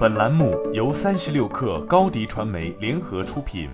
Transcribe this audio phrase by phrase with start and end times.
[0.00, 3.68] 本栏目由三十六氪高低传媒联合出品。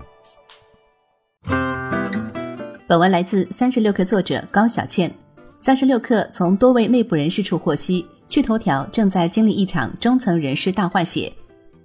[2.85, 5.09] 本文来自三十六氪作者高小倩。
[5.57, 11.31] 三十六氪从多位内部人士处获悉，趣头条正在经历一场中层人事大换血。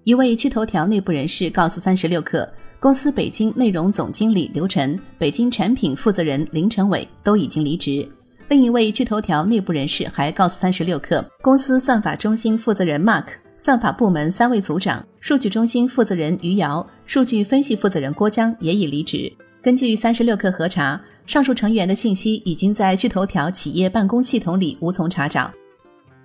[0.02, 2.44] 一位趣头条内部人士告诉三十六氪，
[2.80, 8.04] 公司北京内容总经理刘晨、北京产品负责人林成伟都已经离职。
[8.48, 13.26] 另一位趣头条内部人士还告诉三十六氪，公司算法中心负责人 Mark。
[13.64, 19.32] 算法部门三位组长、数据中心负责人余姚、数据分析负责人郭江也已离职。
[19.62, 25.48] 根据三十六氪核查，上述成员的信息已经在趣头条企业办公系统里无从查找。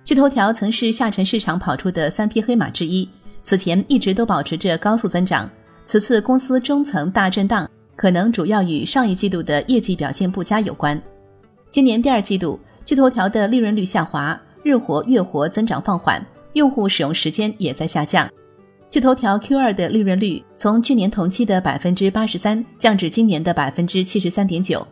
[0.04, 3.08] 趣头条曾是下沉市场跑出的三匹黑马之一，
[3.44, 5.48] 此前一直都保持着高速增长。
[5.86, 11.00] 此次公司中层大震荡，可能主要与上一季度的业绩表现不佳有关。
[11.70, 16.20] 今年第二季度，趣头条的利润率下滑，日活、月活增长放缓。
[16.58, 18.28] 用户使用时间也在下降。
[18.90, 24.86] 据头条 Q 二的利润率从去年同期的百分之八十三降至今年的百分之七十三点九。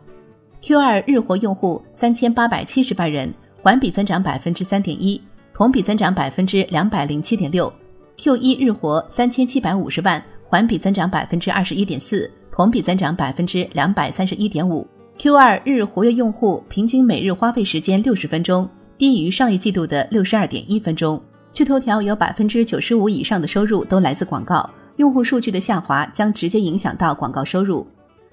[0.61, 5.21] Q 二日活用户三千八百七十万人，环比增长百分之三点一，
[5.53, 7.71] 同比增长百分之两百零七点六。
[8.17, 14.87] Q 一日活三千七百五十万，环比增长百分之二十一点四，同比增长百分之两百三十一点五。
[15.17, 21.19] Q 二日活跃用户平均每日花费时间六十分钟，低于上一季度的六十二点一分钟。
[21.57, 27.83] 趣头条有百分之九十五以上的收入都来自广告，用户数据的下滑将直接影响到广告收入。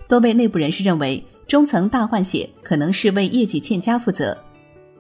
[0.07, 4.37] 多位内部人士认为，中层大换血可能是为业绩欠佳负责。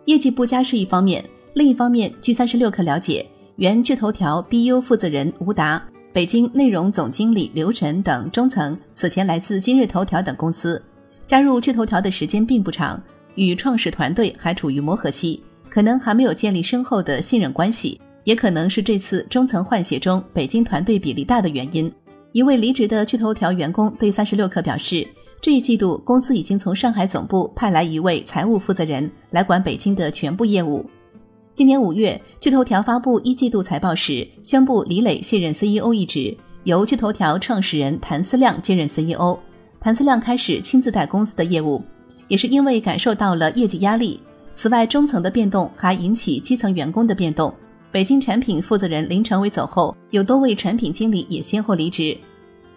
[0.06, 10.82] 业绩不佳是一方面，另一方面，据三十六氪了解，原趣头条 BU 负责人吴达、北京内容总经理刘晨等中层此前来自今日头条等公司，
[11.26, 12.98] 加入趣头条的时间并不长，
[13.34, 18.00] 与创始团队还处于磨合期，可能还没有建立深厚的信任关系。
[18.24, 21.90] 也可能是这次中层换血中北京团队比例大的原因。
[22.32, 25.06] 一位离职的趣头条员工对三十六氪表示，
[25.40, 30.84] 这一季度公司已经从上海总部派来一位财务负责人来管北京的全部业务。
[31.54, 39.38] 今年五月，趣头条发布一季度财报时，宣布李磊卸任 CEO 一职，由趣头条创始人谭思亮接任 CEO。
[39.78, 41.80] 谭思亮开始亲自带公司的业务，
[42.26, 44.18] 也是因为感受到了业绩压力。
[44.56, 47.54] 此外，中层的变动还引起基层员工的变动。
[47.94, 52.18] 北京产品负责人林成伟走后，有多位产品经理也先后离职。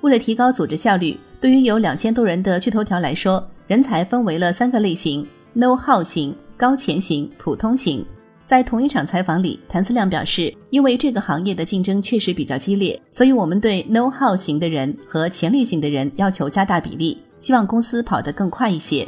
[0.02, 8.06] 为了提高组织效率，对于有两千多人的趣头条来说，人才分为了三个类型：know how 型、高潜型、普通型。
[8.46, 19.08] 在同一场采访里，谭思亮表示，因为这个行业的竞争确实比较激烈，所以我们对 know how 型的人和潜力型的人要求加大比例，希望公司跑得更快一些。